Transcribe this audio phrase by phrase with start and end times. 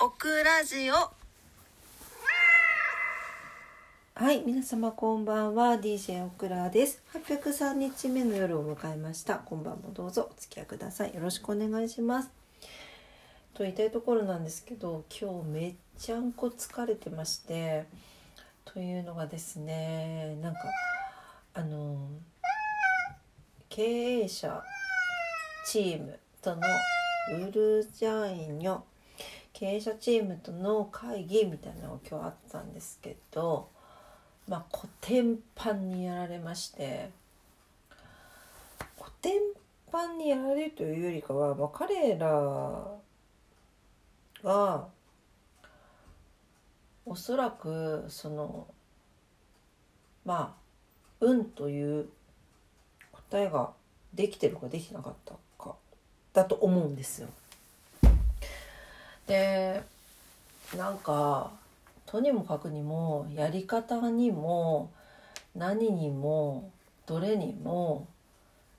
[0.00, 0.94] オクラジオ
[4.14, 7.02] はい、皆様こんばんは、DJ オクラです。
[7.12, 9.36] 803日目の夜を迎えました。
[9.36, 11.14] 今晩もどうぞお付き合いください。
[11.14, 12.30] よろしくお願いします。
[13.54, 17.86] と言いたいところなんですけど、今日めっちゃんこ疲れてまして、
[18.64, 20.60] というのがですね、なんか
[21.54, 21.96] あの
[23.68, 24.62] 経営者
[25.66, 26.62] チームとの
[27.38, 28.80] ウルジャイニョ
[29.54, 33.72] 経営者チームとの会議みたいなのが今日あったんですけど。
[34.48, 37.10] まあコテンパンにやられまして
[38.98, 39.32] コテン
[39.90, 42.98] パンにやられるというよりかは、まあ、彼ら
[44.42, 44.88] が
[47.06, 48.66] おそらくその
[50.24, 50.64] まあ
[51.20, 52.08] 運という
[53.30, 53.70] 答えが
[54.12, 55.74] できてるかできなかったか
[56.34, 57.28] だと思うんですよ。
[59.26, 59.82] で
[60.76, 61.50] なんか
[62.06, 64.90] とにもかくにもやり方にも
[65.54, 66.70] 何にも
[67.06, 68.06] どれにも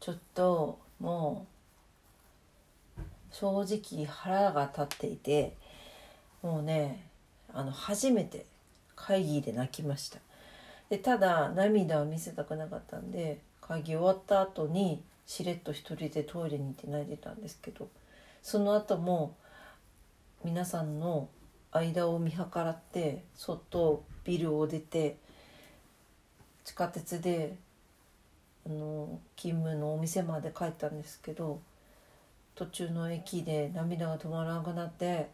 [0.00, 1.46] ちょっとも
[2.98, 3.00] う
[3.32, 5.56] 正直腹が立っていて
[6.42, 7.06] もうね
[7.52, 8.46] あの初めて
[8.96, 10.18] 会議で泣きました。
[10.88, 17.88] でただ涙は見せたくなかったんで会議終わった後にしれっと一人でトイレに行って泣いてたんですけど
[18.42, 19.36] その後も
[20.44, 21.28] 皆さんの
[21.70, 25.16] 間を見計らってそっとビルを出て
[26.64, 27.56] 地下鉄で
[28.66, 31.60] あの勤務のお店まで帰ったんですけど
[32.54, 35.28] 途中の駅で涙が止まらなくなって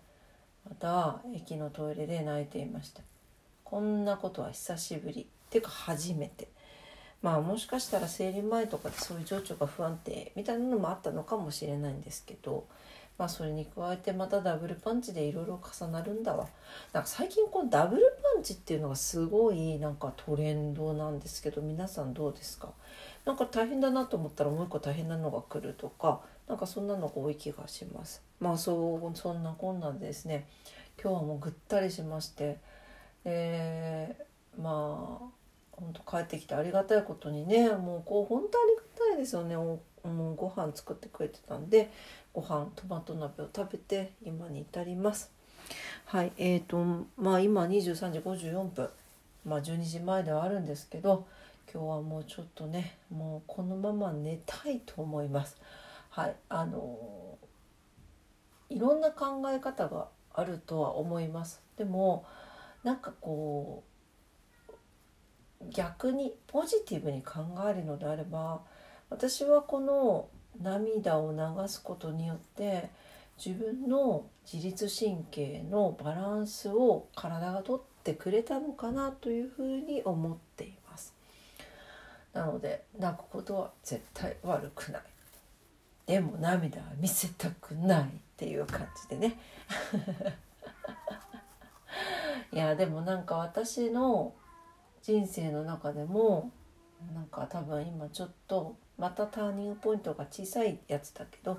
[0.69, 3.03] また駅のトイレで泣いていました。
[3.63, 5.23] こんなことは久しぶり。
[5.23, 6.49] っていうか初めて。
[7.23, 12.67] まあもしかしたら生理前とかでそういう情緒が不安定みたいなのもあったのかもしれないんですけど
[13.19, 16.47] まあそれに加えてまたダブルパンチでいろいろ重なるんだわ。
[16.93, 18.03] なんか最近このダブル
[18.35, 22.69] パンチっていうのがすごいなんかトレンドなんですけど皆さんどうですか？
[23.25, 28.23] なんか大変だなと思ったらもう一個大変なのが来るとかなんかそんなのが多い気がします。
[28.39, 30.47] まあそうそんなこんなんでですね。
[31.03, 32.59] 今日はもうぐったりしまして。
[33.29, 35.27] えー、まあ
[35.73, 39.57] 本当帰ってきてありがたいことにねもうこう本当ありがたいですよね。
[40.07, 41.91] もうご飯作ってくれてたんで
[42.33, 45.31] ご飯トマト鍋を食べて今に至ります。
[46.07, 48.89] はいえーとまあ今23時54分。
[49.45, 51.27] まあ12時前ではあるんですけど
[51.73, 55.57] 今日はもうちょっとねもうこのまま寝たいと思います。
[56.11, 57.39] はいあの
[58.69, 61.63] いろんな考え方があるとは思います。
[61.77, 62.25] でも
[62.83, 63.85] なんかこ
[65.61, 68.61] う逆にポジティブに考えるのであれば
[69.09, 70.29] 私はこの
[70.61, 72.91] 涙を流すことによって
[73.45, 81.15] 自分の自律神経のバランスを体がとってくれたのかなというふうに思っています。
[82.33, 85.03] なので泣くことは絶対悪くない。
[86.07, 88.07] でも涙は見せたくないっ
[88.37, 89.39] ていう感じでね。
[92.53, 94.33] いやでもなんか私の
[95.03, 96.51] 人生の中でも
[97.15, 101.59] なんか多分今ちょっとまたターニングポイントが小さいやつだけど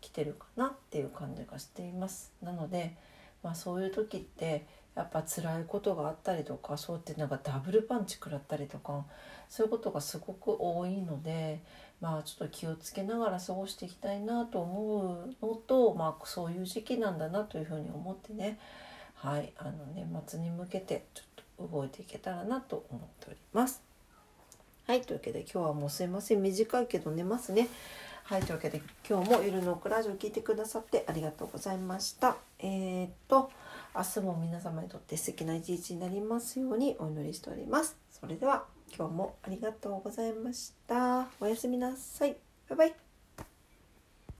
[0.00, 2.96] 来てるかなっていう感じがしていますなので、
[3.42, 9.04] まあ、そういう時ってやっぱ辛いことがあったりとかそうってなんかダブルパンチ食らったりとか
[9.48, 11.60] そういうことがすごく多いので
[12.00, 18.58] まあちょっと気をつけながら過ごしていきたいなと思うのと、まあ、そういう時期なんだなというふうに思ってね
[19.14, 21.22] はいあの年末に向けてちょ
[21.64, 23.93] っと動いていけたらなと思っております。
[24.86, 27.68] はい、というわけで今日はもうすいません短いけど寝ますね。
[28.24, 32.36] はい、というわけで今日も夜のオクラジオを聞いてくださってありがとうございました。
[32.58, 33.50] えー、っと
[33.94, 37.96] 明日も皆様にとって素敵な一日になりますようにお祈りしております。
[38.10, 38.64] それでは
[38.94, 41.28] 今日もありがとうございました。
[41.40, 42.36] おやすみなさい。
[42.68, 43.13] バイバイ。